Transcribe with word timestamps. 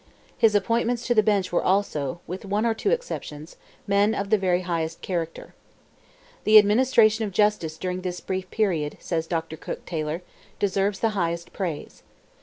His 0.35 0.55
appointments 0.55 1.05
to 1.05 1.13
the 1.13 1.21
bench 1.21 1.51
were 1.51 1.61
also, 1.63 2.21
with 2.25 2.43
one 2.43 2.65
or 2.65 2.73
two 2.73 2.89
exceptions, 2.89 3.55
men 3.85 4.15
of 4.15 4.31
the 4.31 4.37
very 4.39 4.61
highest 4.61 5.03
character. 5.03 5.53
"The 6.43 6.57
administration 6.57 7.23
of 7.25 7.31
justice 7.31 7.77
during 7.77 8.01
this 8.01 8.19
brief 8.19 8.49
period," 8.49 8.97
says 8.99 9.27
Dr. 9.27 9.57
Cooke 9.57 9.85
Taylor, 9.85 10.23
"deserves 10.57 11.01
the 11.01 11.09
highest 11.09 11.53
praise. 11.53 12.01